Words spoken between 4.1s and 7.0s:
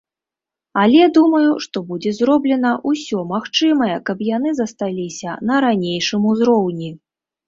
яны засталіся на ранейшым узроўні.